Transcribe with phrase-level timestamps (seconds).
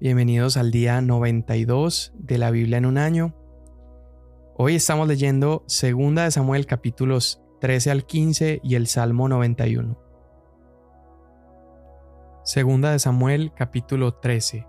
[0.00, 3.34] Bienvenidos al día 92 de la Biblia en un año.
[4.56, 9.98] Hoy estamos leyendo 2 de Samuel capítulos 13 al 15 y el Salmo 91.
[12.44, 14.68] 2 de Samuel capítulo 13.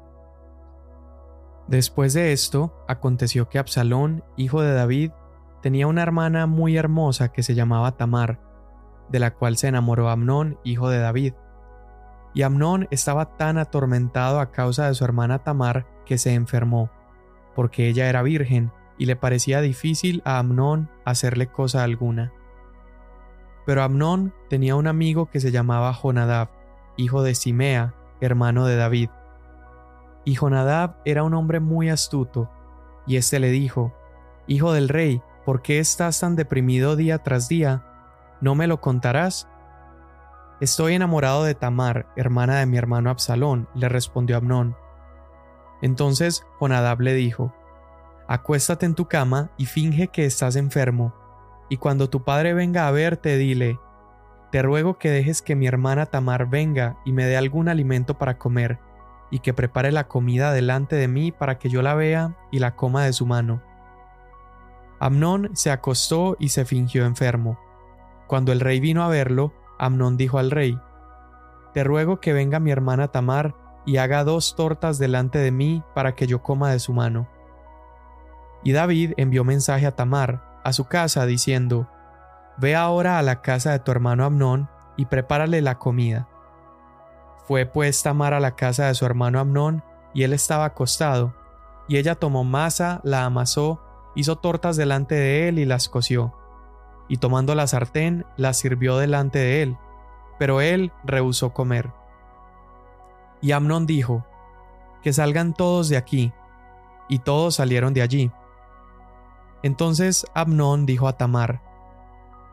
[1.67, 5.11] Después de esto, aconteció que Absalón, hijo de David,
[5.61, 8.39] tenía una hermana muy hermosa que se llamaba Tamar,
[9.11, 11.33] de la cual se enamoró Amnón, hijo de David.
[12.33, 16.89] Y Amnón estaba tan atormentado a causa de su hermana Tamar que se enfermó,
[17.55, 22.33] porque ella era virgen y le parecía difícil a Amnón hacerle cosa alguna.
[23.65, 26.49] Pero Amnón tenía un amigo que se llamaba Jonadab,
[26.97, 29.09] hijo de Simea, hermano de David.
[30.25, 32.49] Y Jonadab era un hombre muy astuto,
[33.07, 33.93] y éste le dijo,
[34.47, 37.85] Hijo del rey, ¿por qué estás tan deprimido día tras día?
[38.41, 39.47] ¿No me lo contarás?
[40.61, 44.75] Estoy enamorado de Tamar, hermana de mi hermano Absalón, le respondió Amnón.
[45.81, 47.53] Entonces Jonadab le dijo,
[48.27, 51.15] Acuéstate en tu cama y finge que estás enfermo,
[51.69, 53.79] y cuando tu padre venga a verte, dile,
[54.51, 58.37] Te ruego que dejes que mi hermana Tamar venga y me dé algún alimento para
[58.37, 58.79] comer,
[59.31, 62.75] y que prepare la comida delante de mí para que yo la vea y la
[62.75, 63.63] coma de su mano.
[64.99, 67.57] Amnón se acostó y se fingió enfermo.
[68.27, 70.79] Cuando el rey vino a verlo, Amnón dijo al rey,
[71.73, 76.13] Te ruego que venga mi hermana Tamar y haga dos tortas delante de mí para
[76.13, 77.27] que yo coma de su mano.
[78.63, 81.89] Y David envió mensaje a Tamar, a su casa, diciendo,
[82.57, 86.27] Ve ahora a la casa de tu hermano Amnón y prepárale la comida.
[87.45, 91.33] Fue pues Tamar a la casa de su hermano Amnón, y él estaba acostado,
[91.87, 93.81] y ella tomó masa, la amasó,
[94.15, 96.38] hizo tortas delante de él y las coció
[97.09, 99.77] y tomando la sartén la sirvió delante de él,
[100.37, 101.91] pero él rehusó comer.
[103.41, 104.25] Y Amnón dijo,
[105.01, 106.31] Que salgan todos de aquí,
[107.09, 108.31] y todos salieron de allí.
[109.63, 111.61] Entonces Amnón dijo a Tamar,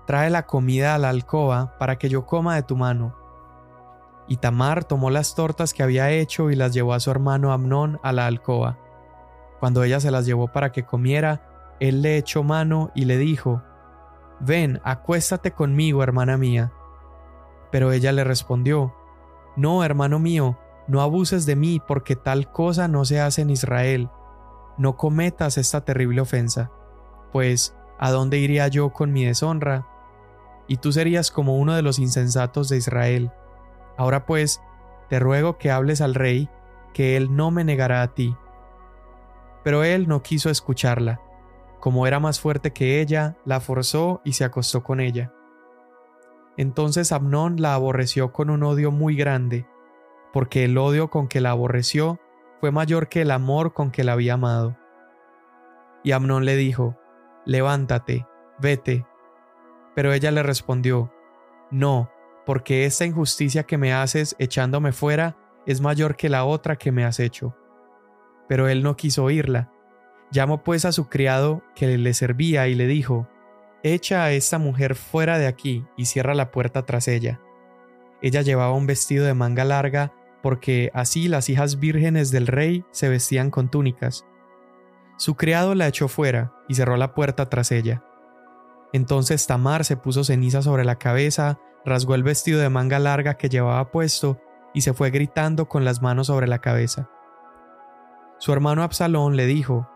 [0.07, 3.15] Trae la comida a la alcoba para que yo coma de tu mano.
[4.29, 8.01] Y Tamar tomó las tortas que había hecho y las llevó a su hermano Amnón
[8.03, 8.79] a la alcoba.
[9.61, 13.63] Cuando ella se las llevó para que comiera, él le echó mano y le dijo,
[14.41, 16.73] Ven, acuéstate conmigo, hermana mía.
[17.71, 18.95] Pero ella le respondió,
[19.57, 20.59] No, hermano mío,
[20.89, 24.11] no abuses de mí, porque tal cosa no se hace en Israel.
[24.77, 26.71] No cometas esta terrible ofensa,
[27.33, 29.87] pues ¿a dónde iría yo con mi deshonra?
[30.69, 33.31] Y tú serías como uno de los insensatos de Israel.
[33.97, 34.61] Ahora pues,
[35.09, 36.51] te ruego que hables al rey,
[36.93, 38.37] que él no me negará a ti.
[39.65, 41.21] Pero él no quiso escucharla
[41.87, 45.33] como era más fuerte que ella, la forzó y se acostó con ella.
[46.57, 49.69] Entonces Amnón la aborreció con un odio muy grande,
[50.33, 52.19] porque el odio con que la aborreció
[52.59, 54.77] fue mayor que el amor con que la había amado.
[56.03, 56.99] Y Amnón le dijo,
[57.45, 58.27] Levántate,
[58.59, 59.07] vete.
[59.95, 61.13] Pero ella le respondió,
[61.71, 62.11] No,
[62.45, 65.37] porque esta injusticia que me haces echándome fuera
[65.67, 67.57] es mayor que la otra que me has hecho.
[68.49, 69.71] Pero él no quiso oírla,
[70.31, 73.29] Llamó pues a su criado que le servía y le dijo,
[73.83, 77.41] Echa a esta mujer fuera de aquí y cierra la puerta tras ella.
[78.21, 83.09] Ella llevaba un vestido de manga larga, porque así las hijas vírgenes del rey se
[83.09, 84.25] vestían con túnicas.
[85.17, 88.03] Su criado la echó fuera y cerró la puerta tras ella.
[88.93, 93.49] Entonces Tamar se puso ceniza sobre la cabeza, rasgó el vestido de manga larga que
[93.49, 94.41] llevaba puesto
[94.75, 97.09] y se fue gritando con las manos sobre la cabeza.
[98.39, 99.89] Su hermano Absalón le dijo,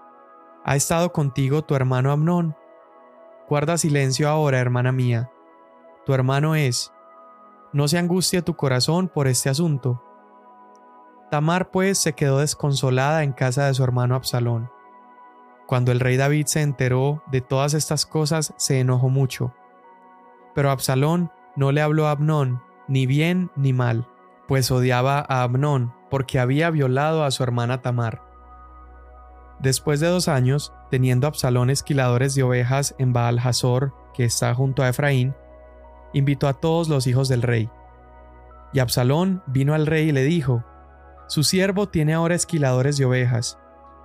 [0.65, 2.54] ¿Ha estado contigo tu hermano Amnón?
[3.48, 5.31] Guarda silencio ahora, hermana mía.
[6.04, 6.93] Tu hermano es.
[7.72, 10.03] No se angustie tu corazón por este asunto.
[11.31, 14.71] Tamar pues se quedó desconsolada en casa de su hermano Absalón.
[15.66, 19.54] Cuando el rey David se enteró de todas estas cosas, se enojó mucho.
[20.54, 24.09] Pero Absalón no le habló a Amnón, ni bien ni mal,
[24.47, 28.29] pues odiaba a Amnón, porque había violado a su hermana Tamar.
[29.60, 34.83] Después de dos años, teniendo Absalón esquiladores de ovejas en Baal Hazor, que está junto
[34.83, 35.34] a Efraín,
[36.15, 37.71] invitó a todos los hijos del rey.
[38.72, 40.65] Y Absalón vino al rey y le dijo,
[41.28, 43.59] Su siervo tiene ahora esquiladores de ovejas,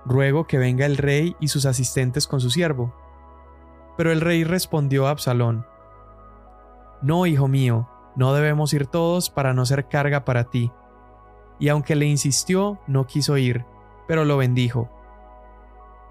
[0.04, 2.94] ruego que venga el rey y sus asistentes con su siervo.
[3.96, 5.66] Pero el rey respondió a Absalón,
[7.00, 10.70] No, hijo mío, no debemos ir todos para no ser carga para ti.
[11.58, 13.64] Y aunque le insistió, no quiso ir,
[14.06, 14.90] pero lo bendijo.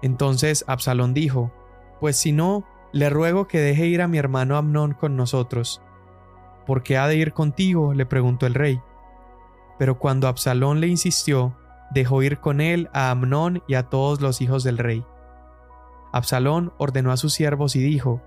[0.06, 1.52] Entonces Absalón dijo,
[1.98, 5.82] Pues si no, le ruego que deje ir a mi hermano Amnón con nosotros.
[6.64, 7.92] ¿Por qué ha de ir contigo?
[7.92, 8.80] le preguntó el rey.
[9.80, 11.56] Pero cuando Absalón le insistió,
[11.90, 15.04] dejó ir con él a Amnón y a todos los hijos del rey.
[16.12, 18.22] Absalón ordenó a sus siervos y dijo,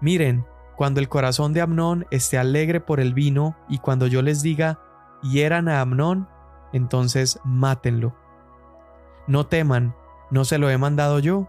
[0.00, 0.46] Miren,
[0.76, 4.78] cuando el corazón de Amnón esté alegre por el vino y cuando yo les diga,
[5.24, 6.28] hieran a Amnón,
[6.72, 8.14] entonces mátenlo.
[9.26, 9.96] No teman,
[10.30, 11.48] ¿no se lo he mandado yo?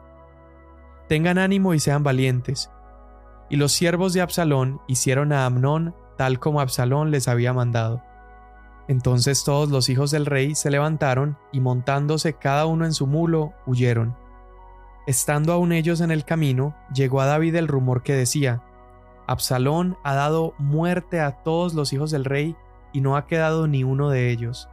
[1.07, 2.71] Tengan ánimo y sean valientes.
[3.49, 8.01] Y los siervos de Absalón hicieron a Amnón tal como Absalón les había mandado.
[8.87, 13.53] Entonces todos los hijos del rey se levantaron y montándose cada uno en su mulo,
[13.65, 14.15] huyeron.
[15.07, 18.61] Estando aún ellos en el camino, llegó a David el rumor que decía,
[19.27, 22.55] Absalón ha dado muerte a todos los hijos del rey
[22.93, 24.69] y no ha quedado ni uno de ellos.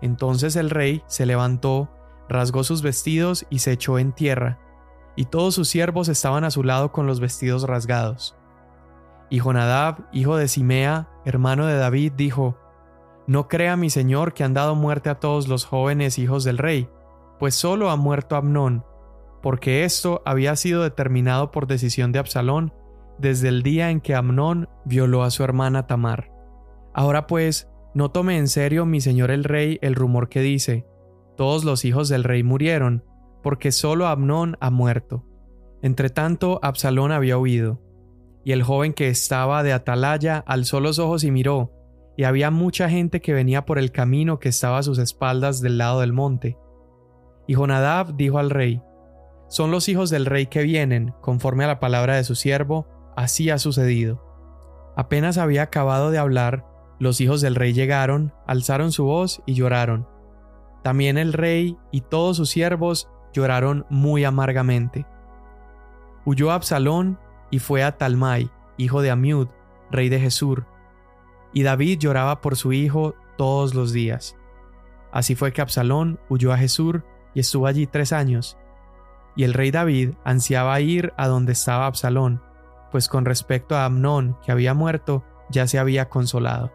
[0.00, 1.90] Entonces el rey se levantó,
[2.30, 4.58] rasgó sus vestidos y se echó en tierra,
[5.16, 8.36] y todos sus siervos estaban a su lado con los vestidos rasgados.
[9.28, 12.58] Y Jonadab, hijo de Simea, hermano de David, dijo,
[13.26, 16.88] no crea mi señor que han dado muerte a todos los jóvenes hijos del rey,
[17.38, 18.84] pues solo ha muerto Abnón,
[19.42, 22.72] porque esto había sido determinado por decisión de Absalón
[23.18, 26.32] desde el día en que Amnón violó a su hermana Tamar.
[26.92, 30.86] Ahora pues, no tome en serio mi señor el rey el rumor que dice,
[31.40, 33.02] todos los hijos del rey murieron,
[33.42, 35.24] porque solo Amnón ha muerto.
[35.80, 37.80] Entretanto, Absalón había huido,
[38.44, 41.72] y el joven que estaba de atalaya alzó los ojos y miró,
[42.14, 45.78] y había mucha gente que venía por el camino que estaba a sus espaldas del
[45.78, 46.58] lado del monte.
[47.46, 48.82] Y Jonadab dijo al rey,
[49.48, 53.48] Son los hijos del rey que vienen, conforme a la palabra de su siervo, así
[53.48, 54.22] ha sucedido.
[54.94, 56.66] Apenas había acabado de hablar,
[56.98, 60.06] los hijos del rey llegaron, alzaron su voz y lloraron.
[60.82, 65.06] También el rey y todos sus siervos lloraron muy amargamente.
[66.24, 67.18] Huyó Absalón
[67.50, 69.48] y fue a Talmai, hijo de Amiud,
[69.90, 70.66] rey de Jesur,
[71.52, 74.36] y David lloraba por su hijo todos los días.
[75.12, 76.96] Así fue que Absalón huyó a Jesús
[77.34, 78.56] y estuvo allí tres años.
[79.36, 82.42] Y el rey David ansiaba ir a donde estaba Absalón,
[82.90, 86.72] pues con respecto a Amnón, que había muerto, ya se había consolado.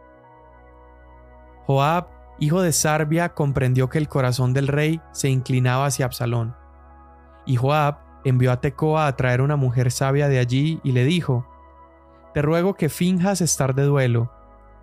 [1.65, 2.07] Joab,
[2.39, 6.55] hijo de Sarbia, comprendió que el corazón del rey se inclinaba hacia Absalón.
[7.45, 11.47] Y Joab envió a Tecoa a traer una mujer sabia de allí y le dijo,
[12.33, 14.31] Te ruego que finjas estar de duelo,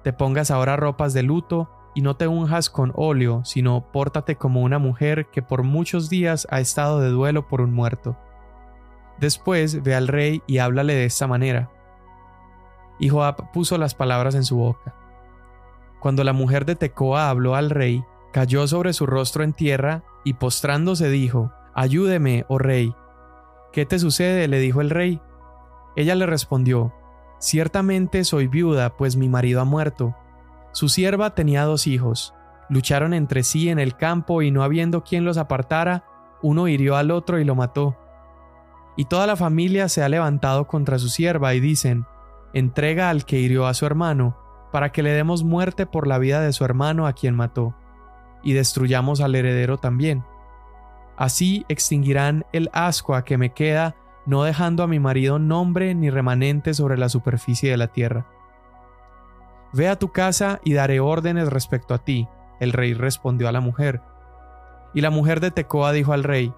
[0.03, 4.63] te pongas ahora ropas de luto y no te unjas con óleo, sino pórtate como
[4.63, 8.17] una mujer que por muchos días ha estado de duelo por un muerto.
[9.19, 11.71] Después ve al rey y háblale de esta manera.
[12.99, 14.95] Y Joab puso las palabras en su boca.
[16.03, 18.03] Cuando la mujer de Tecoa habló al rey,
[18.33, 22.93] cayó sobre su rostro en tierra y postrándose dijo, Ayúdeme, oh rey.
[23.73, 24.49] ¿Qué te sucede?
[24.49, 25.21] le dijo el rey.
[25.95, 26.93] Ella le respondió,
[27.39, 30.17] Ciertamente soy viuda, pues mi marido ha muerto.
[30.73, 32.35] Su sierva tenía dos hijos.
[32.69, 36.05] Lucharon entre sí en el campo y no habiendo quien los apartara,
[36.43, 37.97] uno hirió al otro y lo mató.
[38.97, 42.07] Y toda la familia se ha levantado contra su sierva y dicen,
[42.55, 44.42] entrega al que hirió a su hermano,
[44.73, 47.75] para que le demos muerte por la vida de su hermano a quien mató,
[48.43, 50.25] y destruyamos al heredero también.
[51.17, 56.11] Así extinguirán el asco a que me queda no dejando a mi marido nombre ni
[56.11, 58.27] remanente sobre la superficie de la tierra.
[59.73, 62.29] Ve a tu casa y daré órdenes respecto a ti,
[62.61, 64.01] el rey respondió a la mujer.
[64.95, 66.53] Y la mujer de Tecoa dijo al rey,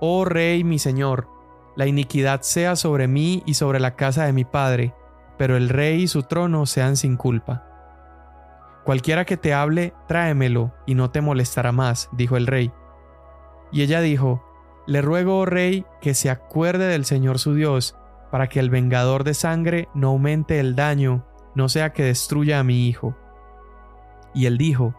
[0.00, 1.28] Oh rey mi señor,
[1.76, 4.94] la iniquidad sea sobre mí y sobre la casa de mi padre,
[5.38, 7.64] pero el rey y su trono sean sin culpa.
[8.84, 12.70] Cualquiera que te hable, tráemelo, y no te molestará más, dijo el rey.
[13.72, 14.44] Y ella dijo,
[14.86, 17.96] le ruego, oh rey, que se acuerde del Señor su Dios,
[18.30, 22.64] para que el vengador de sangre no aumente el daño, no sea que destruya a
[22.64, 23.16] mi hijo.
[24.34, 24.94] Y él dijo,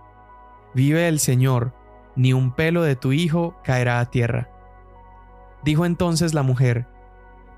[0.73, 1.73] Vive el Señor,
[2.15, 4.49] ni un pelo de tu hijo caerá a tierra.
[5.63, 6.87] Dijo entonces la mujer,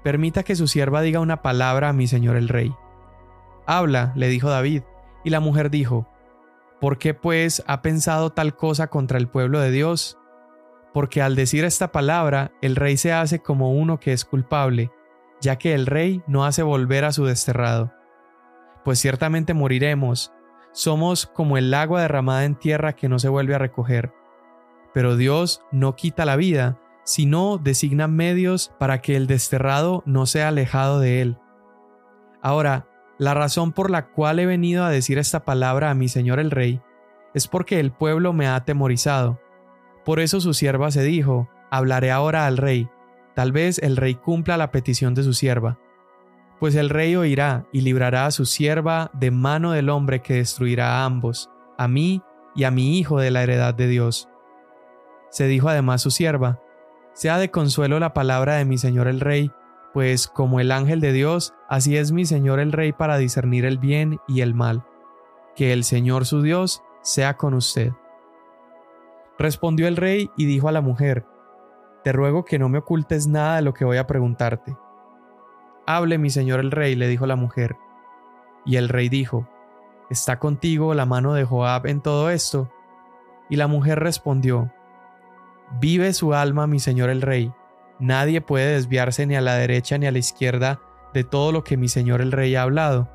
[0.03, 2.73] Permita que su sierva diga una palabra a mi señor el rey.
[3.65, 4.83] Habla, le dijo David,
[5.23, 6.07] y la mujer dijo,
[6.79, 10.19] ¿Por qué pues ha pensado tal cosa contra el pueblo de Dios?
[10.93, 14.91] porque al decir esta palabra el rey se hace como uno que es culpable,
[15.41, 17.93] ya que el rey no hace volver a su desterrado.
[18.83, 20.33] Pues ciertamente moriremos,
[20.71, 24.13] somos como el agua derramada en tierra que no se vuelve a recoger.
[24.93, 26.79] Pero Dios no quita la vida,
[27.09, 31.37] sino designa medios para que el desterrado no sea alejado de él.
[32.41, 32.87] Ahora,
[33.17, 36.51] la razón por la cual he venido a decir esta palabra a mi señor el
[36.51, 36.81] rey
[37.33, 39.39] es porque el pueblo me ha atemorizado
[40.09, 42.89] por eso su sierva se dijo, hablaré ahora al rey,
[43.35, 45.77] tal vez el rey cumpla la petición de su sierva.
[46.59, 50.95] Pues el rey oirá y librará a su sierva de mano del hombre que destruirá
[50.95, 52.23] a ambos, a mí
[52.55, 54.27] y a mi hijo de la heredad de Dios.
[55.29, 56.59] Se dijo además su sierva,
[57.19, 59.51] sea de consuelo la palabra de mi señor el rey,
[59.93, 63.77] pues como el ángel de Dios, así es mi señor el rey para discernir el
[63.77, 64.85] bien y el mal.
[65.53, 67.91] Que el Señor su Dios sea con usted.
[69.37, 71.25] Respondió el rey y dijo a la mujer,
[72.05, 74.77] Te ruego que no me ocultes nada de lo que voy a preguntarte.
[75.85, 77.75] Hable mi señor el rey, le dijo la mujer.
[78.65, 79.45] Y el rey dijo,
[80.09, 82.71] ¿Está contigo la mano de Joab en todo esto?
[83.49, 84.71] Y la mujer respondió,
[85.79, 87.53] Vive su alma, mi señor el rey.
[87.99, 90.81] Nadie puede desviarse ni a la derecha ni a la izquierda
[91.13, 93.09] de todo lo que mi señor el rey ha hablado.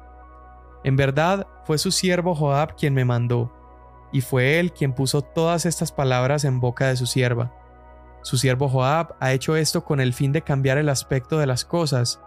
[0.84, 3.52] En verdad fue su siervo Joab quien me mandó,
[4.12, 7.52] y fue él quien puso todas estas palabras en boca de su sierva.
[8.22, 11.64] Su siervo Joab ha hecho esto con el fin de cambiar el aspecto de las
[11.64, 12.20] cosas,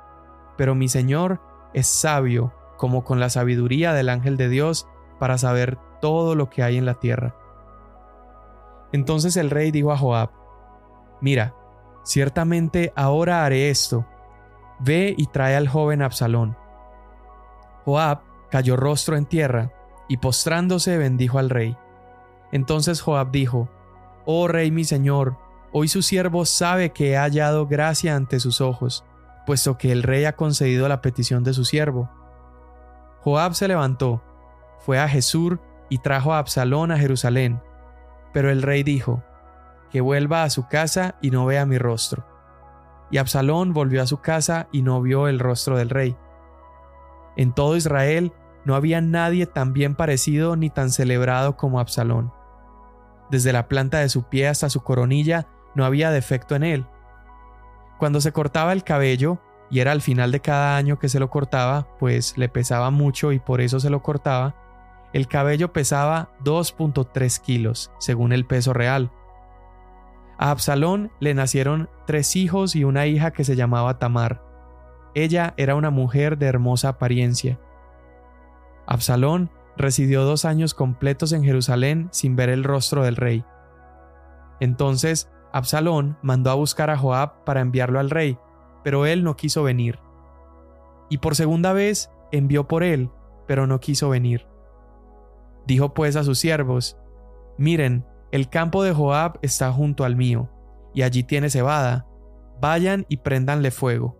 [0.57, 1.41] pero mi señor
[1.73, 4.87] es sabio como con la sabiduría del ángel de Dios
[5.19, 7.35] para saber todo lo que hay en la tierra.
[8.97, 10.31] Entonces el rey dijo a Joab,
[11.21, 11.53] Mira,
[12.03, 14.07] ciertamente ahora haré esto,
[14.79, 16.57] ve y trae al joven Absalón.
[17.85, 19.71] Joab cayó rostro en tierra,
[20.07, 21.77] y postrándose bendijo al rey.
[22.51, 23.69] Entonces Joab dijo,
[24.25, 25.37] Oh rey mi señor,
[25.71, 29.05] hoy su siervo sabe que he hallado gracia ante sus ojos,
[29.45, 32.09] puesto que el rey ha concedido la petición de su siervo.
[33.21, 34.23] Joab se levantó,
[34.79, 37.61] fue a Jesús y trajo a Absalón a Jerusalén.
[38.37, 39.23] Pero el rey dijo,
[39.89, 42.23] que vuelva a su casa y no vea mi rostro.
[43.09, 46.15] Y Absalón volvió a su casa y no vio el rostro del rey.
[47.35, 52.31] En todo Israel no había nadie tan bien parecido ni tan celebrado como Absalón.
[53.31, 56.85] Desde la planta de su pie hasta su coronilla no había defecto en él.
[57.97, 59.39] Cuando se cortaba el cabello,
[59.71, 63.31] y era al final de cada año que se lo cortaba, pues le pesaba mucho
[63.31, 64.53] y por eso se lo cortaba,
[65.13, 69.11] el cabello pesaba 2.3 kilos, según el peso real.
[70.37, 74.43] A Absalón le nacieron tres hijos y una hija que se llamaba Tamar.
[75.15, 77.59] Ella era una mujer de hermosa apariencia.
[78.85, 83.43] Absalón residió dos años completos en Jerusalén sin ver el rostro del rey.
[84.59, 88.37] Entonces Absalón mandó a buscar a Joab para enviarlo al rey,
[88.83, 89.99] pero él no quiso venir.
[91.09, 93.09] Y por segunda vez envió por él,
[93.47, 94.45] pero no quiso venir.
[95.67, 96.97] Dijo pues a sus siervos,
[97.57, 100.49] Miren, el campo de Joab está junto al mío,
[100.93, 102.07] y allí tiene cebada,
[102.61, 104.17] vayan y préndanle fuego.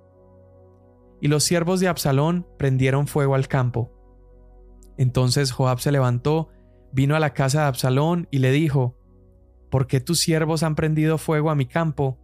[1.22, 3.92] Y los siervos de Absalón prendieron fuego al campo.
[4.98, 6.50] Entonces Joab se levantó,
[6.92, 8.98] vino a la casa de Absalón y le dijo,
[9.72, 12.20] ¿Por qué tus siervos han prendido fuego a mi campo?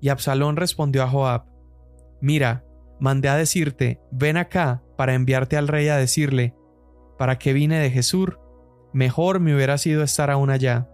[0.00, 1.44] Y Absalón respondió a Joab,
[2.20, 2.64] Mira,
[2.98, 6.54] mandé a decirte, ven acá para enviarte al rey a decirle,
[7.20, 8.30] ¿para qué vine de Jesús?
[8.94, 10.88] Mejor me hubiera sido estar aún allá.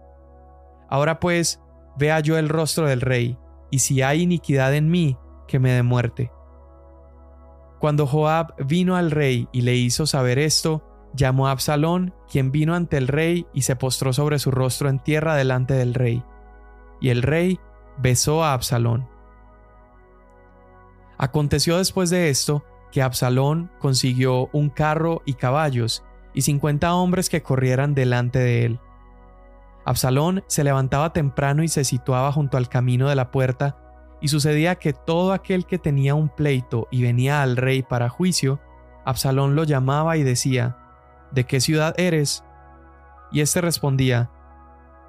[0.89, 1.61] Ahora pues,
[1.97, 3.37] vea yo el rostro del rey,
[3.71, 5.17] y si hay iniquidad en mí,
[5.47, 6.29] que me dé muerte.
[7.79, 12.75] Cuando Joab vino al rey y le hizo saber esto, llamó a Absalón, quien vino
[12.75, 16.21] ante el rey y se postró sobre su rostro en tierra delante del rey.
[16.99, 17.57] Y el rey
[17.99, 19.07] besó a Absalón.
[21.17, 26.03] Aconteció después de esto que Absalón consiguió un carro y caballos
[26.37, 28.79] y cincuenta hombres que corrieran delante de él.
[29.85, 33.79] Absalón se levantaba temprano y se situaba junto al camino de la puerta,
[34.21, 38.59] y sucedía que todo aquel que tenía un pleito y venía al rey para juicio,
[39.03, 40.77] Absalón lo llamaba y decía,
[41.31, 42.43] ¿De qué ciudad eres?
[43.31, 44.29] Y éste respondía,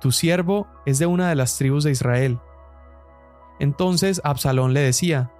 [0.01, 2.39] Tu siervo es de una de las tribus de Israel.
[3.61, 5.31] Entonces Absalón le decía,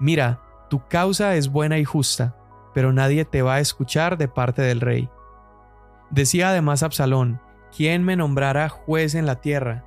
[0.00, 2.36] Mira, tu causa es buena y justa,
[2.74, 5.08] pero nadie te va a escuchar de parte del rey.
[6.10, 7.40] Decía además Absalón,
[7.74, 9.84] ¿quién me nombrara juez en la tierra?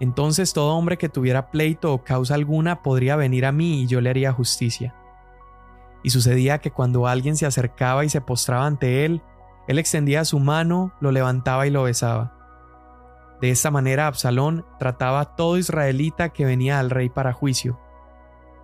[0.00, 4.00] Entonces todo hombre que tuviera pleito o causa alguna podría venir a mí y yo
[4.00, 4.94] le haría justicia.
[6.02, 9.22] Y sucedía que cuando alguien se acercaba y se postraba ante él,
[9.68, 12.32] él extendía su mano, lo levantaba y lo besaba.
[13.40, 17.78] De esta manera Absalón trataba a todo israelita que venía al rey para juicio.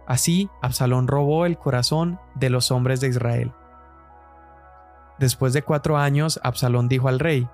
[0.06, 3.52] Así Absalón robó el corazón de los hombres de Israel.
[5.18, 7.48] Después de cuatro años, Absalón dijo al rey,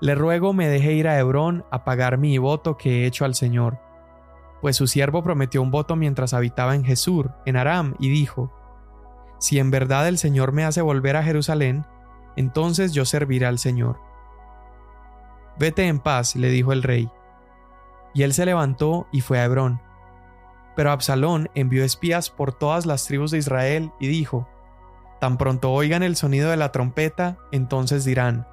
[0.00, 3.34] Le ruego me deje ir a Hebrón a pagar mi voto que he hecho al
[3.34, 3.78] Señor.
[4.60, 8.52] Pues su siervo prometió un voto mientras habitaba en Jesús, en Aram, y dijo,
[9.38, 11.84] Si en verdad el Señor me hace volver a Jerusalén,
[12.36, 14.00] entonces yo serviré al Señor.
[15.58, 17.10] Vete en paz, le dijo el rey.
[18.14, 19.80] Y él se levantó y fue a Hebrón.
[20.78, 24.48] Pero Absalón envió espías por todas las tribus de Israel y dijo,
[25.20, 28.46] Tan pronto oigan el sonido de la trompeta, entonces dirán,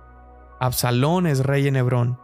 [0.59, 2.19] Absalón es rey en Hebrón.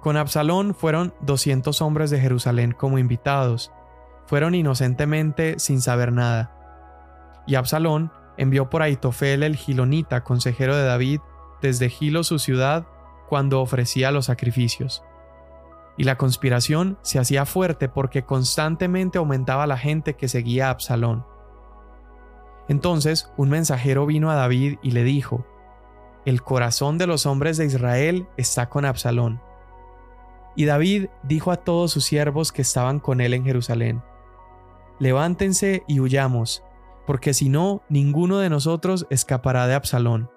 [0.00, 3.72] Con Absalón fueron 200 hombres de Jerusalén como invitados.
[4.26, 6.54] Fueron inocentemente sin saber nada.
[7.48, 11.18] Y Absalón envió por Aitofel el Gilonita, consejero de David,
[11.60, 12.86] desde Gilo su ciudad,
[13.28, 15.02] cuando ofrecía los sacrificios.
[15.98, 21.26] Y la conspiración se hacía fuerte porque constantemente aumentaba la gente que seguía a Absalón.
[22.68, 25.44] Entonces un mensajero vino a David y le dijo,
[26.24, 29.42] El corazón de los hombres de Israel está con Absalón.
[30.54, 34.02] Y David dijo a todos sus siervos que estaban con él en Jerusalén,
[35.00, 36.64] Levántense y huyamos,
[37.06, 40.30] porque si no, ninguno de nosotros escapará de Absalón.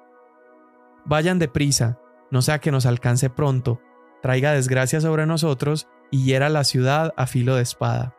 [1.05, 1.99] Vayan deprisa,
[2.29, 3.81] no sea que nos alcance pronto,
[4.21, 8.15] traiga desgracia sobre nosotros y hiera la ciudad a filo de espada.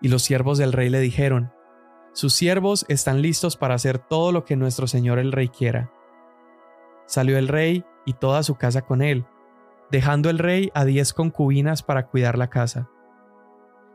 [0.00, 1.52] Y los siervos del rey le dijeron,
[2.12, 5.92] sus siervos están listos para hacer todo lo que nuestro señor el rey quiera.
[7.06, 9.26] Salió el rey y toda su casa con él,
[9.90, 12.88] dejando el rey a diez concubinas para cuidar la casa.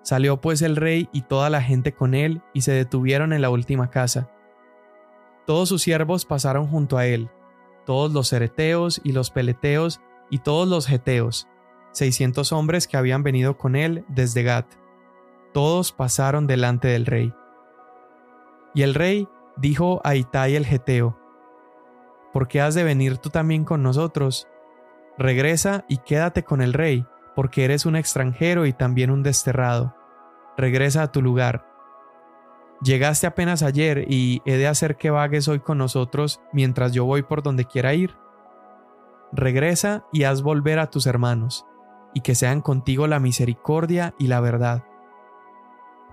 [0.02, 3.50] Salió pues el rey y toda la gente con él y se detuvieron en la
[3.50, 4.30] última casa.
[5.46, 7.30] Todos sus siervos pasaron junto a él,
[7.86, 11.48] todos los cereteos y los peleteos y todos los geteos,
[11.92, 14.66] seiscientos hombres que habían venido con él desde Gat.
[15.54, 17.34] Todos pasaron delante del rey.
[18.74, 19.28] Y el rey
[19.58, 21.18] dijo a Itai el Geteo,
[22.34, 24.50] ¿Por qué has de venir tú también con nosotros?
[25.18, 29.96] Regresa y quédate con el rey, porque eres un extranjero y también un desterrado.
[30.58, 31.66] Regresa a tu lugar.
[32.82, 37.24] Llegaste apenas ayer y he de hacer que vagues hoy con nosotros mientras yo voy
[37.24, 38.18] por donde quiera ir.
[39.36, 41.66] Regresa y haz volver a tus hermanos,
[42.14, 44.86] y que sean contigo la misericordia y la verdad.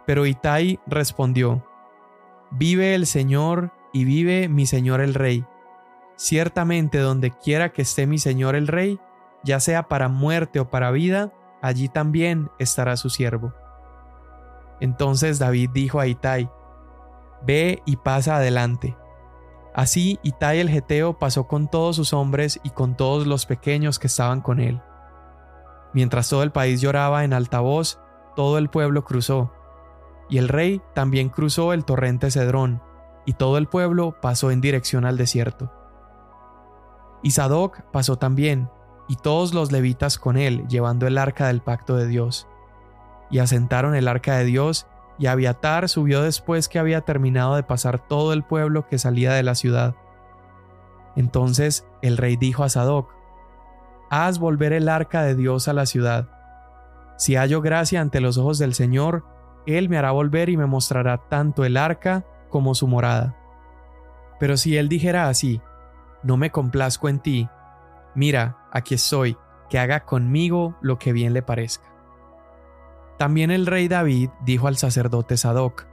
[0.06, 1.64] Pero Itai respondió,
[2.50, 5.44] Vive el Señor y vive mi Señor el Rey.
[6.16, 8.98] Ciertamente donde quiera que esté mi Señor el Rey,
[9.44, 13.54] ya sea para muerte o para vida, allí también estará su siervo.
[14.80, 16.50] Entonces David dijo a Itai,
[17.46, 18.96] Ve y pasa adelante.
[19.74, 24.06] Así Itai el Geteo pasó con todos sus hombres y con todos los pequeños que
[24.06, 24.82] estaban con él.
[25.94, 28.00] Mientras todo el país lloraba en alta voz,
[28.36, 29.52] todo el pueblo cruzó,
[30.28, 32.82] y el rey también cruzó el torrente Cedrón,
[33.26, 35.70] y todo el pueblo pasó en dirección al desierto.
[37.22, 38.70] Y Sadoc pasó también,
[39.08, 42.48] y todos los levitas con él, llevando el arca del pacto de Dios.
[43.30, 44.86] Y asentaron el arca de Dios,
[45.18, 49.42] y Abiatar subió después que había terminado de pasar todo el pueblo que salía de
[49.42, 49.94] la ciudad.
[51.16, 53.10] Entonces el rey dijo a Sadoc,
[54.10, 56.28] Haz volver el arca de Dios a la ciudad.
[57.16, 59.24] Si hallo gracia ante los ojos del Señor,
[59.66, 63.36] él me hará volver y me mostrará tanto el arca como su morada.
[64.38, 65.60] Pero si él dijera así,
[66.22, 67.48] no me complazco en ti,
[68.14, 69.36] mira, aquí estoy,
[69.70, 71.91] que haga conmigo lo que bien le parezca.
[73.22, 75.86] También el rey David dijo al sacerdote Sadoc,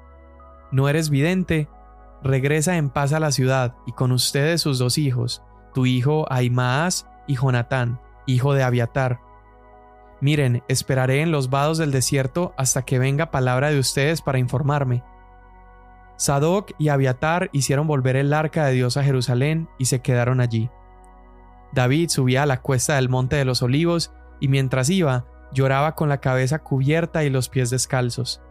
[0.71, 1.69] No eres vidente,
[2.23, 5.43] regresa en paz a la ciudad y con ustedes sus dos hijos,
[5.75, 9.19] tu hijo Aimaas y Jonatán, hijo de Abiatar,
[10.21, 15.03] Miren, esperaré en los vados del desierto hasta que venga palabra de ustedes para informarme.
[16.17, 20.71] Sadoc y Abiatar hicieron volver el arca de Dios a Jerusalén y se quedaron allí.
[21.73, 26.09] David subía a la cuesta del monte de los olivos y mientras iba, lloraba con
[26.09, 28.41] la cabeza cubierta y los pies descalzos.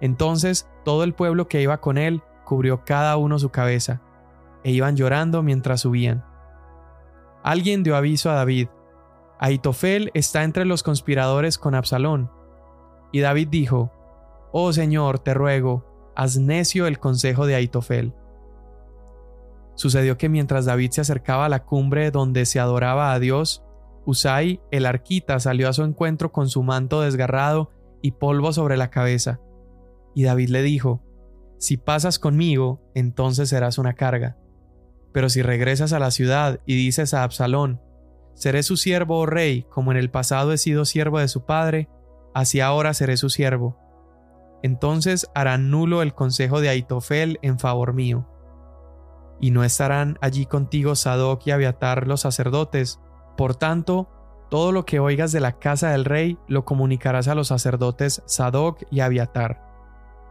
[0.00, 4.00] Entonces todo el pueblo que iba con él cubrió cada uno su cabeza,
[4.64, 6.24] e iban llorando mientras subían.
[7.42, 8.68] Alguien dio aviso a David,
[9.42, 12.30] Aitofel está entre los conspiradores con Absalón.
[13.10, 13.90] Y David dijo,
[14.52, 18.12] Oh Señor, te ruego, haz necio el consejo de Aitofel.
[19.76, 23.64] Sucedió que mientras David se acercaba a la cumbre donde se adoraba a Dios,
[24.06, 27.70] Usai, el arquita, salió a su encuentro con su manto desgarrado
[28.02, 29.40] y polvo sobre la cabeza.
[30.14, 31.02] Y David le dijo,
[31.58, 34.36] Si pasas conmigo, entonces serás una carga.
[35.12, 37.80] Pero si regresas a la ciudad y dices a Absalón,
[38.34, 41.90] Seré su siervo, oh rey, como en el pasado he sido siervo de su padre,
[42.32, 43.76] así ahora seré su siervo.
[44.62, 48.26] Entonces harán nulo el consejo de Aitofel en favor mío.
[49.40, 52.98] Y no estarán allí contigo Sadoc y Abiatar los sacerdotes.
[53.36, 54.08] Por tanto,
[54.48, 58.82] todo lo que oigas de la casa del rey lo comunicarás a los sacerdotes Sadoc
[58.90, 59.66] y Abiatar.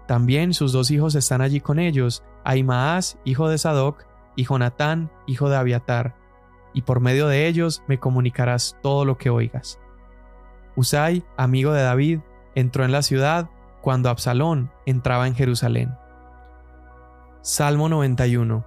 [0.07, 5.49] También sus dos hijos están allí con ellos, Aimaas, hijo de Sadoc, y Jonatán, hijo
[5.49, 6.15] de Abiatar
[6.73, 9.79] y por medio de ellos me comunicarás todo lo que oigas.
[10.75, 12.19] Usai, amigo de David,
[12.55, 13.49] entró en la ciudad
[13.81, 15.95] cuando Absalón entraba en Jerusalén.
[17.41, 18.65] Salmo 91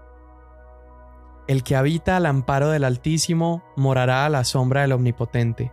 [1.53, 5.71] El que habita al amparo del Altísimo morará a la sombra del Omnipotente.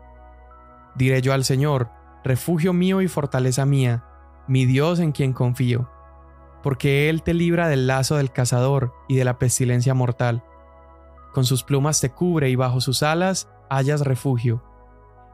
[0.96, 1.89] Diré yo al Señor,
[2.22, 4.04] refugio mío y fortaleza mía,
[4.46, 5.89] mi Dios en quien confío,
[6.63, 10.44] porque Él te libra del lazo del cazador y de la pestilencia mortal.
[11.32, 14.62] Con sus plumas te cubre y bajo sus alas hallas refugio.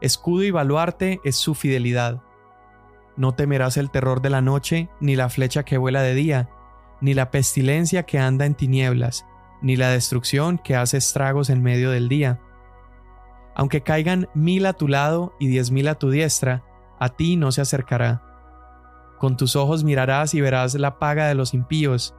[0.00, 2.22] Escudo y baluarte es su fidelidad.
[3.16, 6.48] No temerás el terror de la noche, ni la flecha que vuela de día,
[7.00, 9.26] ni la pestilencia que anda en tinieblas,
[9.62, 12.40] ni la destrucción que hace estragos en medio del día.
[13.54, 16.62] Aunque caigan mil a tu lado y diez mil a tu diestra,
[16.98, 18.22] a ti no se acercará.
[19.18, 22.14] Con tus ojos mirarás y verás la paga de los impíos,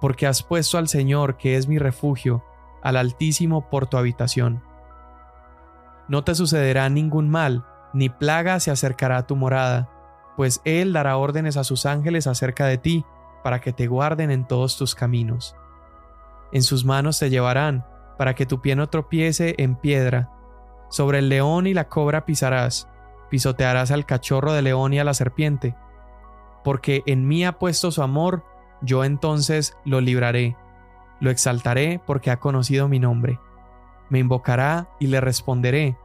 [0.00, 2.44] porque has puesto al Señor, que es mi refugio,
[2.82, 4.62] al Altísimo por tu habitación.
[6.08, 9.88] No te sucederá ningún mal, ni plaga se acercará a tu morada,
[10.36, 13.04] pues Él dará órdenes a sus ángeles acerca de ti,
[13.42, 15.56] para que te guarden en todos tus caminos.
[16.52, 17.84] En sus manos te llevarán,
[18.18, 20.30] para que tu pie no tropiece en piedra.
[20.90, 22.88] Sobre el león y la cobra pisarás,
[23.30, 25.74] pisotearás al cachorro de león y a la serpiente.
[26.62, 28.44] Porque en mí ha puesto su amor,
[28.82, 30.56] yo entonces lo libraré.
[31.20, 33.40] Lo exaltaré porque ha conocido mi nombre.
[34.10, 35.96] Me invocará y le responderé.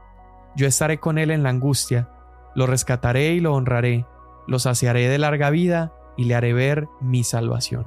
[0.56, 2.10] Yo estaré con él en la angustia,
[2.56, 4.06] lo rescataré y lo honraré,
[4.48, 7.86] lo saciaré de larga vida y le haré ver mi salvación.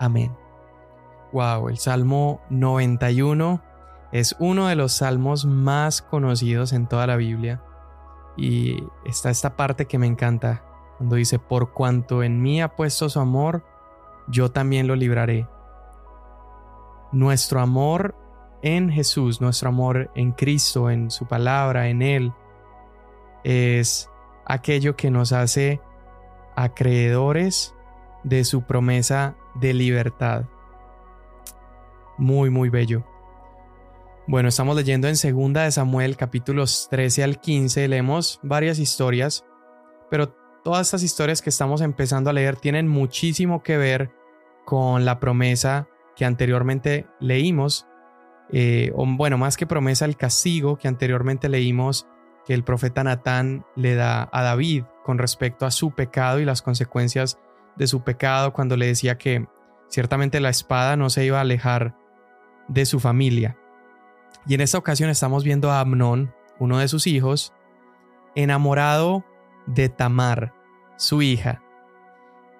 [0.00, 0.47] Amén.
[1.32, 3.62] Wow, el Salmo 91
[4.12, 7.62] es uno de los salmos más conocidos en toda la Biblia.
[8.36, 10.62] Y está esta parte que me encanta,
[10.96, 13.64] cuando dice, por cuanto en mí ha puesto su amor,
[14.28, 15.46] yo también lo libraré.
[17.12, 18.14] Nuestro amor
[18.62, 22.32] en Jesús, nuestro amor en Cristo, en su palabra, en Él,
[23.44, 24.10] es
[24.46, 25.80] aquello que nos hace
[26.56, 27.74] acreedores
[28.24, 30.44] de su promesa de libertad.
[32.18, 33.04] Muy, muy bello.
[34.26, 39.44] Bueno, estamos leyendo en Segunda de Samuel capítulos 13 al 15, leemos varias historias,
[40.10, 44.10] pero todas estas historias que estamos empezando a leer tienen muchísimo que ver
[44.66, 47.86] con la promesa que anteriormente leímos,
[48.52, 52.06] eh, o bueno, más que promesa, el castigo que anteriormente leímos
[52.44, 56.62] que el profeta Natán le da a David con respecto a su pecado y las
[56.62, 57.38] consecuencias
[57.76, 59.46] de su pecado cuando le decía que
[59.88, 61.94] ciertamente la espada no se iba a alejar
[62.68, 63.56] de su familia.
[64.46, 67.52] Y en esta ocasión estamos viendo a Amnón, uno de sus hijos,
[68.34, 69.24] enamorado
[69.66, 70.54] de Tamar,
[70.96, 71.62] su hija.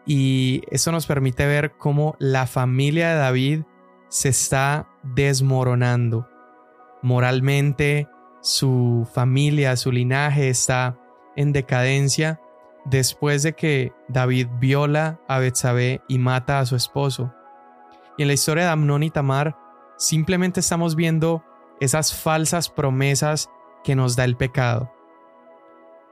[0.07, 3.63] Y eso nos permite ver cómo la familia de David
[4.09, 6.29] se está desmoronando.
[7.03, 8.09] Moralmente,
[8.41, 10.99] su familia, su linaje está
[11.37, 12.41] en decadencia
[12.85, 17.33] después de que David viola a Betsabé y mata a su esposo.
[18.17, 19.57] Y en la historia de Amnón y Tamar
[19.99, 21.45] simplemente estamos viendo
[21.81, 23.51] esas falsas promesas
[23.85, 24.91] que nos da el pecado.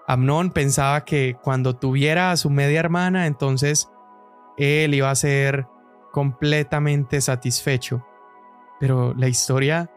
[0.07, 3.91] Amnón pensaba que cuando tuviera a su media hermana, entonces
[4.57, 5.67] él iba a ser
[6.13, 8.05] completamente satisfecho.
[8.79, 9.91] Pero la historia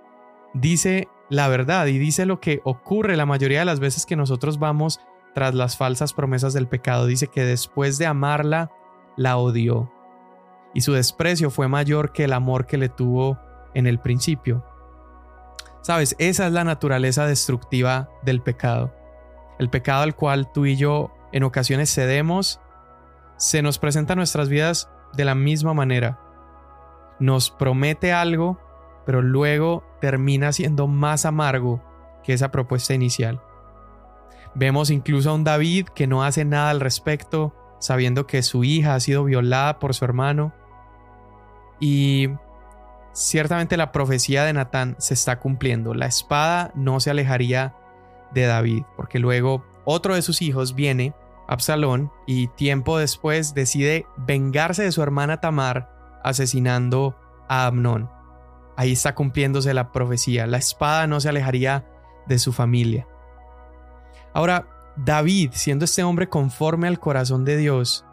[0.53, 4.57] dice la verdad y dice lo que ocurre la mayoría de las veces que nosotros
[4.57, 4.99] vamos
[5.35, 7.05] tras las falsas promesas del pecado.
[7.05, 8.71] Dice que después de amarla,
[9.15, 9.91] la odió.
[10.73, 13.37] Y su desprecio fue mayor que el amor que le tuvo
[13.73, 14.65] en el principio.
[15.81, 18.93] Sabes, esa es la naturaleza destructiva del pecado.
[19.59, 22.59] El pecado al cual tú y yo en ocasiones cedemos,
[23.37, 26.19] se nos presenta en nuestras vidas de la misma manera.
[27.19, 28.59] Nos promete algo,
[29.05, 31.81] pero luego termina siendo más amargo
[32.23, 33.41] que esa propuesta inicial.
[34.55, 38.95] Vemos incluso a un David que no hace nada al respecto, sabiendo que su hija
[38.95, 40.53] ha sido violada por su hermano.
[41.79, 42.29] Y
[43.19, 45.93] Ciertamente la profecía de Natán se está cumpliendo.
[45.93, 47.75] La espada no se alejaría
[48.33, 51.13] de David, porque luego otro de sus hijos viene,
[51.45, 55.89] Absalón, y tiempo después decide vengarse de su hermana Tamar,
[56.23, 58.09] asesinando a Amnón.
[58.77, 60.47] Ahí está cumpliéndose la profecía.
[60.47, 61.85] La espada no se alejaría
[62.25, 63.05] de su familia.
[64.33, 68.05] Ahora, David, siendo este hombre conforme al corazón de Dios,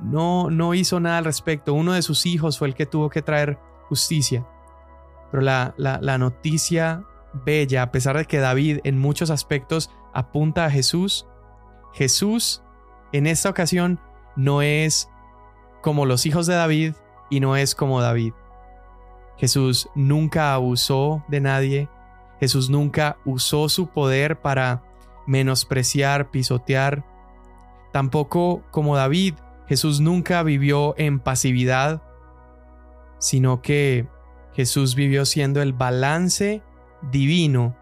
[0.00, 1.74] no, no hizo nada al respecto.
[1.74, 4.46] Uno de sus hijos fue el que tuvo que traer justicia.
[5.30, 10.70] Pero la, la, noticia bella, a pesar de que David en muchos aspectos apunta a
[10.70, 11.26] Jesús,
[11.94, 12.62] Jesús
[13.12, 13.98] en esta ocasión
[14.36, 15.08] no es
[15.82, 16.94] como los hijos de David
[17.30, 18.34] y no es como David.
[19.38, 21.88] Jesús nunca abusó de nadie,
[22.40, 24.82] Jesús nunca usó su poder para
[25.26, 27.04] menospreciar, pisotear.
[27.92, 29.34] Tampoco como David,
[29.66, 32.02] Jesús nunca vivió en pasividad
[33.22, 34.08] sino que
[34.52, 36.60] Jesús vivió siendo el balance
[37.12, 37.76] divino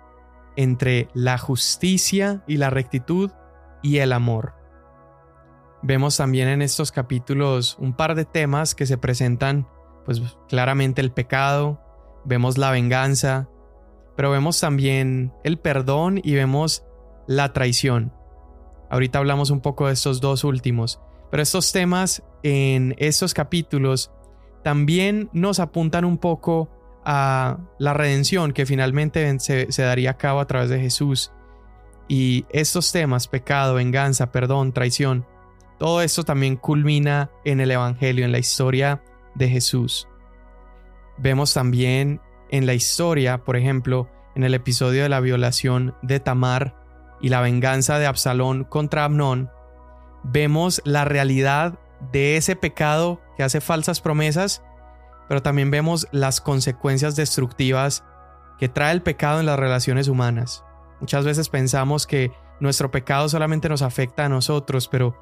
[0.55, 3.31] entre la justicia y la rectitud
[3.83, 4.53] y el amor.
[5.83, 9.67] Vemos también en estos capítulos un par de temas que se presentan,
[10.05, 11.81] pues claramente el pecado,
[12.27, 13.49] vemos la venganza,
[14.17, 16.85] pero vemos también el perdón y vemos
[17.27, 18.13] la traición.
[18.91, 21.01] Ahorita hablamos un poco de estos dos últimos,
[21.31, 24.13] pero estos temas en estos capítulos
[24.63, 26.69] también nos apuntan un poco
[27.05, 31.33] a la redención que finalmente se, daría a cabo a través de Jesús.
[32.09, 35.27] Y estos temas, pecado, venganza, perdón, traición,
[35.79, 39.03] todo esto también culmina en el Evangelio, en la historia
[39.35, 40.09] de Jesús.
[41.17, 42.21] Vemos también
[42.51, 46.77] en la historia, por ejemplo, en el episodio de la violación de Tamar
[47.21, 49.51] y la venganza de Absalón contra Amnón,
[50.23, 51.79] vemos la realidad
[52.13, 54.63] de ese pecado que hace falsas promesas
[55.31, 58.03] pero también vemos las consecuencias destructivas
[58.59, 60.65] que trae el pecado en las relaciones humanas.
[60.99, 65.17] Muchas veces pensamos que nuestro pecado solamente nos afecta a nosotros, pero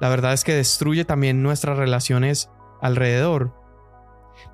[0.00, 2.48] la verdad es que destruye también nuestras relaciones
[2.80, 3.52] alrededor.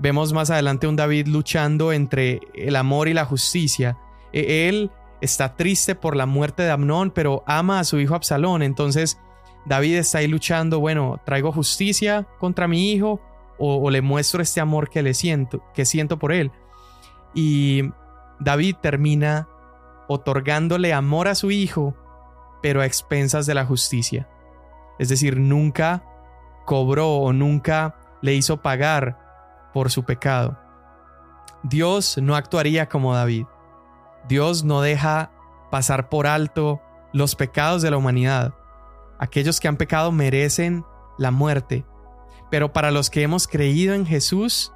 [0.01, 3.96] Vemos más adelante un David luchando entre el amor y la justicia.
[4.33, 8.64] E-, él está triste por la muerte de Amnón, pero ama a su hijo Absalón.
[8.64, 9.20] Entonces
[9.66, 13.20] David está ahí luchando, bueno, traigo justicia contra mi hijo
[13.59, 16.51] o, le muestro este amor que le siento, que siento por él.
[17.35, 17.90] Y
[18.38, 19.49] David termina
[20.09, 21.94] otorgándole amor a su hijo,
[22.62, 24.29] pero a expensas de la justicia.
[24.99, 26.03] Es decir, nunca
[26.64, 30.59] cobró o nunca le hizo pagar por su pecado.
[31.62, 33.44] Dios no actuaría como David.
[34.27, 35.31] Dios no deja
[35.70, 36.81] pasar por alto
[37.12, 38.55] los pecados de la humanidad.
[39.20, 40.85] Aquellos que han pecado merecen
[41.18, 41.85] la muerte,
[42.50, 44.72] pero para los que hemos creído en Jesús,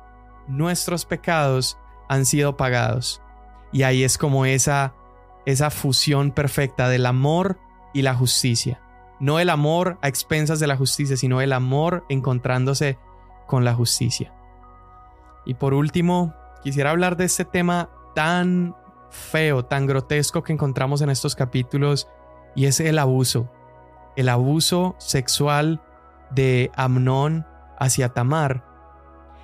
[0.47, 1.79] nuestros pecados
[2.11, 3.23] han sido pagados.
[3.73, 4.95] Y ahí es como esa,
[5.47, 7.59] esa fusión perfecta del amor
[7.95, 8.83] y la justicia.
[9.19, 12.99] No el amor a expensas de la justicia, sino el amor encontrándose
[13.47, 14.35] con la justicia.
[15.47, 18.77] Y por último, quisiera hablar de este tema tan
[19.11, 22.09] feo, tan grotesco que encontramos en estos capítulos,
[22.55, 23.51] y es el abuso.
[24.17, 25.81] El abuso sexual
[26.31, 27.47] de Amnón
[27.79, 28.65] hacia Tamar.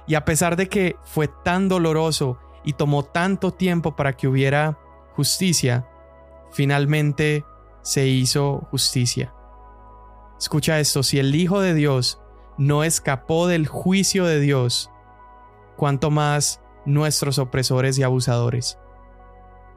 [0.06, 4.78] Y a pesar de que fue tan doloroso y tomó tanto tiempo para que hubiera
[5.14, 5.86] justicia,
[6.50, 7.44] finalmente
[7.82, 9.32] se hizo justicia.
[10.38, 12.20] Escucha esto, si el Hijo de Dios
[12.58, 14.90] no escapó del juicio de Dios,
[15.76, 18.78] cuanto más nuestros opresores y abusadores.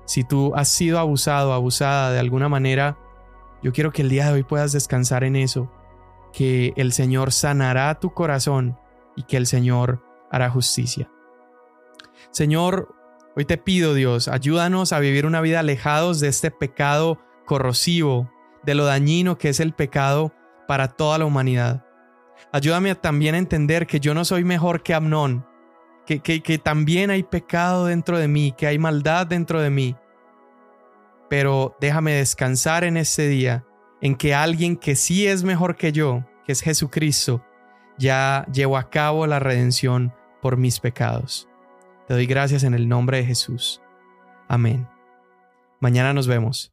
[0.05, 2.97] Si tú has sido abusado, abusada de alguna manera,
[3.63, 5.71] yo quiero que el día de hoy puedas descansar en eso
[6.33, 8.77] que el Señor sanará tu corazón
[9.15, 11.09] y que el Señor hará justicia.
[12.31, 12.93] Señor,
[13.35, 18.29] hoy te pido Dios, ayúdanos a vivir una vida alejados de este pecado corrosivo,
[18.63, 20.33] de lo dañino que es el pecado
[20.67, 21.85] para toda la humanidad.
[22.51, 25.45] Ayúdame también a entender que yo no soy mejor que Amnón,
[26.05, 29.95] que, que, que también hay pecado dentro de mí, que hay maldad dentro de mí.
[31.29, 33.65] Pero déjame descansar en este día
[34.01, 37.43] en que alguien que sí es mejor que yo, que es Jesucristo,
[37.97, 41.47] ya llevó a cabo la redención por mis pecados.
[42.07, 43.81] Te doy gracias en el nombre de Jesús.
[44.47, 44.87] Amén.
[45.79, 46.72] Mañana nos vemos.